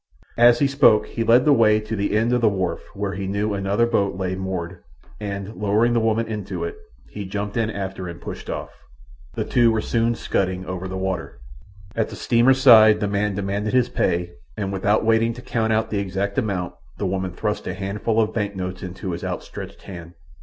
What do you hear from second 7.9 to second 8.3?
and